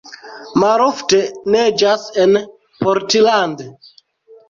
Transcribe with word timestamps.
Malofte 0.63 1.19
neĝas 1.57 2.09
en 2.25 2.43
Portland. 2.83 3.67